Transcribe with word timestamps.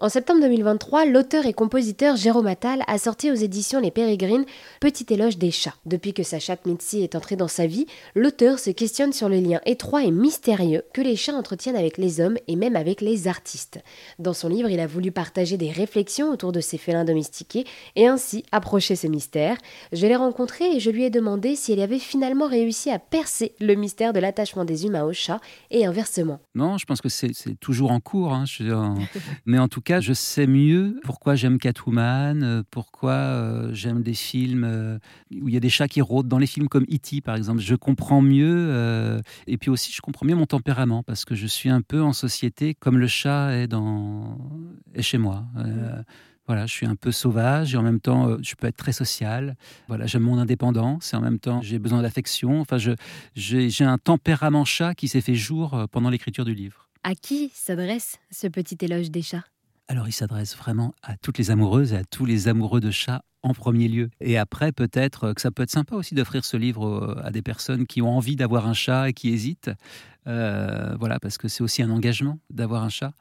En 0.00 0.08
septembre 0.08 0.40
2023, 0.40 1.04
l'auteur 1.04 1.46
et 1.46 1.52
compositeur 1.52 2.16
Jérôme 2.16 2.48
Attal 2.48 2.82
a 2.88 2.98
sorti 2.98 3.30
aux 3.30 3.34
éditions 3.34 3.80
Les 3.80 3.92
Pérégrines 3.92 4.44
Petit 4.80 5.06
éloge 5.10 5.38
des 5.38 5.52
chats. 5.52 5.76
Depuis 5.86 6.12
que 6.12 6.24
sa 6.24 6.40
chatte 6.40 6.66
Mitzi 6.66 7.04
est 7.04 7.14
entrée 7.14 7.36
dans 7.36 7.46
sa 7.46 7.68
vie, 7.68 7.86
l'auteur 8.16 8.58
se 8.58 8.70
questionne 8.70 9.12
sur 9.12 9.28
le 9.28 9.38
lien 9.38 9.60
étroit 9.66 10.02
et 10.02 10.10
mystérieux 10.10 10.82
que 10.92 11.00
les 11.00 11.14
chats 11.14 11.36
entretiennent 11.36 11.76
avec 11.76 11.96
les 11.96 12.20
hommes 12.20 12.36
et 12.48 12.56
même 12.56 12.74
avec 12.74 13.02
les 13.02 13.28
artistes. 13.28 13.78
Dans 14.18 14.32
son 14.32 14.48
livre, 14.48 14.68
il 14.68 14.80
a 14.80 14.88
voulu 14.88 15.12
partager 15.12 15.56
des 15.56 15.70
réflexions 15.70 16.28
autour 16.28 16.50
de 16.50 16.60
ces 16.60 16.76
félins 16.76 17.04
domestiqués 17.04 17.64
et 17.94 18.08
ainsi 18.08 18.44
approcher 18.50 18.96
ce 18.96 19.06
mystère. 19.06 19.56
Je 19.92 20.08
l'ai 20.08 20.16
rencontré 20.16 20.74
et 20.74 20.80
je 20.80 20.90
lui 20.90 21.04
ai 21.04 21.10
demandé 21.10 21.54
si 21.54 21.72
elle 21.72 21.80
avait 21.80 22.00
finalement 22.00 22.48
réussi 22.48 22.90
à 22.90 22.98
percer 22.98 23.54
le 23.60 23.76
mystère 23.76 24.12
de 24.12 24.18
l'attachement 24.18 24.64
des 24.64 24.86
humains 24.86 25.04
aux 25.04 25.12
chats 25.12 25.40
et 25.70 25.86
inversement. 25.86 26.40
Non, 26.56 26.78
je 26.78 26.84
pense 26.84 27.00
que 27.00 27.08
c'est 27.08 27.30
toujours 27.60 27.92
en 27.92 28.00
cours. 28.00 28.32
Hein, 28.32 28.44
mais 29.46 29.60
en 29.60 29.68
tout 29.68 29.83
cas, 29.84 30.00
je 30.00 30.12
sais 30.12 30.46
mieux 30.46 30.98
pourquoi 31.04 31.36
j'aime 31.36 31.58
Catwoman, 31.58 32.42
euh, 32.42 32.62
pourquoi 32.70 33.12
euh, 33.12 33.72
j'aime 33.72 34.02
des 34.02 34.14
films 34.14 34.64
euh, 34.64 34.98
où 35.30 35.48
il 35.48 35.54
y 35.54 35.56
a 35.56 35.60
des 35.60 35.68
chats 35.68 35.86
qui 35.86 36.00
rôdent, 36.00 36.26
dans 36.26 36.38
les 36.38 36.46
films 36.46 36.68
comme 36.68 36.84
E.T. 36.84 37.20
par 37.20 37.36
exemple. 37.36 37.60
Je 37.60 37.76
comprends 37.76 38.22
mieux, 38.22 39.20
et 39.46 39.58
puis 39.58 39.70
aussi 39.70 39.92
je 39.92 40.00
comprends 40.00 40.26
mieux 40.26 40.34
mon 40.34 40.46
tempérament, 40.46 41.02
parce 41.02 41.24
que 41.24 41.34
je 41.34 41.46
suis 41.46 41.68
un 41.68 41.82
peu 41.82 42.02
en 42.02 42.12
société 42.12 42.74
comme 42.74 42.98
le 42.98 43.06
chat 43.06 43.52
est, 43.52 43.68
dans... 43.68 44.38
est 44.94 45.02
chez 45.02 45.18
moi. 45.18 45.44
Voilà, 46.46 46.66
je 46.66 46.72
suis 46.72 46.86
un 46.86 46.96
peu 46.96 47.12
sauvage 47.12 47.74
et 47.74 47.76
en 47.76 47.82
même 47.82 48.00
temps, 48.00 48.36
je 48.42 48.54
peux 48.54 48.66
être 48.66 48.76
très 48.76 48.92
social. 48.92 49.56
Voilà, 49.88 50.06
j'aime 50.06 50.22
mon 50.22 50.38
indépendance 50.38 51.12
et 51.12 51.16
en 51.16 51.20
même 51.20 51.38
temps, 51.38 51.62
j'ai 51.62 51.78
besoin 51.78 52.02
d'affection. 52.02 52.60
Enfin, 52.60 52.76
j'ai 53.34 53.84
un 53.84 53.98
tempérament 53.98 54.64
chat 54.64 54.94
qui 54.94 55.08
s'est 55.08 55.20
fait 55.20 55.34
jour 55.34 55.86
pendant 55.92 56.10
l'écriture 56.10 56.44
du 56.44 56.54
livre. 56.54 56.88
À 57.02 57.14
qui 57.14 57.50
s'adresse 57.54 58.18
ce 58.30 58.46
petit 58.46 58.78
éloge 58.82 59.10
des 59.10 59.22
chats? 59.22 59.44
Alors 59.88 60.08
il 60.08 60.12
s'adresse 60.12 60.56
vraiment 60.56 60.94
à 61.02 61.16
toutes 61.16 61.38
les 61.38 61.50
amoureuses 61.50 61.92
et 61.92 61.96
à 61.96 62.04
tous 62.04 62.24
les 62.24 62.48
amoureux 62.48 62.80
de 62.80 62.90
chats 62.90 63.22
en 63.42 63.52
premier 63.52 63.88
lieu. 63.88 64.10
Et 64.20 64.38
après, 64.38 64.72
peut-être 64.72 65.34
que 65.34 65.40
ça 65.40 65.50
peut 65.50 65.62
être 65.62 65.70
sympa 65.70 65.94
aussi 65.94 66.14
d'offrir 66.14 66.44
ce 66.46 66.56
livre 66.56 67.20
à 67.22 67.30
des 67.30 67.42
personnes 67.42 67.86
qui 67.86 68.00
ont 68.00 68.16
envie 68.16 68.36
d'avoir 68.36 68.66
un 68.66 68.72
chat 68.72 69.10
et 69.10 69.12
qui 69.12 69.28
hésitent. 69.28 69.70
Euh, 70.26 70.96
voilà, 70.98 71.20
parce 71.20 71.36
que 71.36 71.48
c'est 71.48 71.62
aussi 71.62 71.82
un 71.82 71.90
engagement 71.90 72.38
d'avoir 72.48 72.82
un 72.82 72.88
chat. 72.88 73.12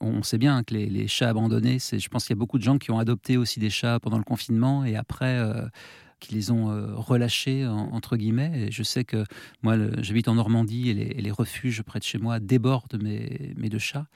On 0.00 0.24
sait 0.24 0.38
bien 0.38 0.64
que 0.64 0.74
les, 0.74 1.06
chats 1.06 1.28
abandonnés, 1.28 1.78
je 1.78 2.08
pense 2.08 2.24
qu'il 2.24 2.34
y 2.34 2.38
a 2.38 2.40
beaucoup 2.40 2.58
de 2.58 2.64
gens 2.64 2.78
qui 2.78 2.90
ont 2.90 2.98
adopté 2.98 3.36
aussi 3.36 3.60
des 3.60 3.70
chats 3.70 4.00
pendant 4.00 4.18
le 4.18 4.24
confinement 4.24 4.84
et 4.84 4.96
après... 4.96 5.38
Euh, 5.38 5.66
qui 6.20 6.34
les 6.34 6.50
ont 6.50 6.70
euh, 6.70 6.94
relâchés, 6.94 7.66
entre 7.66 8.16
guillemets. 8.16 8.66
Et 8.66 8.70
je 8.70 8.82
sais 8.82 9.04
que 9.04 9.24
moi, 9.62 9.76
j'habite 10.02 10.28
en 10.28 10.34
Normandie 10.34 10.90
et 10.90 10.94
les, 10.94 11.30
refuges 11.30 11.82
près 11.82 11.98
de 11.98 12.04
chez 12.04 12.18
moi 12.18 12.40
débordent 12.40 13.00
mes, 13.00 13.54
mes 13.56 13.68
deux 13.68 13.78
chats. 13.78 14.06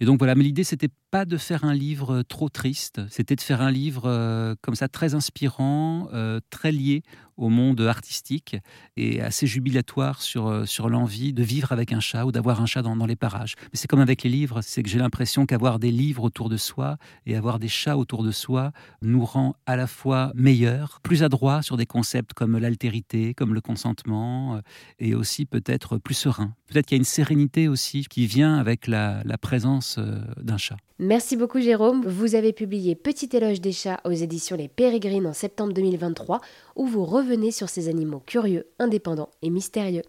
Et 0.00 0.04
donc 0.04 0.18
voilà, 0.18 0.34
mais 0.34 0.44
l'idée, 0.44 0.64
c'était 0.64 0.90
pas 1.12 1.26
de 1.26 1.36
faire 1.36 1.64
un 1.64 1.74
livre 1.74 2.22
trop 2.22 2.48
triste, 2.48 3.02
c'était 3.10 3.36
de 3.36 3.42
faire 3.42 3.60
un 3.60 3.70
livre 3.70 4.04
euh, 4.06 4.54
comme 4.62 4.74
ça 4.74 4.88
très 4.88 5.14
inspirant, 5.14 6.08
euh, 6.14 6.40
très 6.48 6.72
lié 6.72 7.02
au 7.42 7.48
monde 7.48 7.80
artistique 7.80 8.56
et 8.96 9.20
assez 9.20 9.46
jubilatoire 9.46 10.22
sur, 10.22 10.66
sur 10.66 10.88
l'envie 10.88 11.32
de 11.32 11.42
vivre 11.42 11.72
avec 11.72 11.92
un 11.92 12.00
chat 12.00 12.24
ou 12.24 12.32
d'avoir 12.32 12.60
un 12.60 12.66
chat 12.66 12.82
dans, 12.82 12.94
les 13.06 13.16
parages. 13.16 13.54
Mais 13.64 13.70
c'est 13.78 13.88
comme 13.88 14.00
avec 14.00 14.22
les 14.22 14.30
livres, 14.30 14.60
c'est 14.62 14.82
que 14.82 14.88
j'ai 14.88 14.98
l'impression 14.98 15.46
qu'avoir 15.46 15.78
des 15.78 15.90
livres 15.90 16.24
autour 16.24 16.48
de 16.48 16.56
soi 16.56 16.96
et 17.26 17.36
avoir 17.36 17.58
des 17.58 17.68
chats 17.68 17.96
autour 17.96 18.22
de 18.22 18.30
soi 18.30 18.72
nous 19.00 19.24
rend 19.24 19.54
à 19.66 19.76
la 19.76 19.86
fois 19.86 20.32
meilleurs, 20.34 21.00
plus 21.02 21.22
adroits, 21.22 21.62
sur 21.62 21.76
des 21.76 21.86
concepts 21.86 22.32
comme 22.32 22.58
l'altérité, 22.58 23.34
comme 23.34 23.54
le 23.54 23.60
consentement, 23.60 24.56
euh, 24.56 24.60
et 24.98 25.14
aussi 25.14 25.46
peut-être 25.46 25.98
plus 25.98 26.14
serein. 26.14 26.54
Peut-être 26.66 26.86
qu'il 26.86 26.96
y 26.96 26.98
a 26.98 27.02
une 27.02 27.04
sérénité 27.04 27.68
aussi 27.68 28.04
qui 28.04 28.26
vient 28.26 28.56
avec 28.56 28.86
la, 28.86 29.22
la 29.24 29.38
présence 29.38 29.96
euh, 29.98 30.20
d'un 30.40 30.58
chat. 30.58 30.76
Merci 30.98 31.36
beaucoup 31.36 31.60
Jérôme. 31.60 32.04
Vous 32.06 32.36
avez 32.36 32.52
publié 32.52 32.94
Petit 32.94 33.28
éloge 33.32 33.60
des 33.60 33.72
chats 33.72 34.00
aux 34.04 34.12
éditions 34.12 34.56
Les 34.56 34.68
Pérégrines 34.68 35.26
en 35.26 35.32
septembre 35.32 35.72
2023, 35.72 36.40
où 36.76 36.86
vous 36.86 37.04
revenez 37.04 37.50
sur 37.50 37.68
ces 37.68 37.88
animaux 37.88 38.20
curieux, 38.20 38.66
indépendants 38.78 39.30
et 39.42 39.50
mystérieux. 39.50 40.02